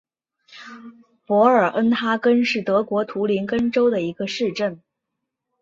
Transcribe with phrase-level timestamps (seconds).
[1.27, 4.81] 博尔恩哈根是德国图林根州的一个市镇。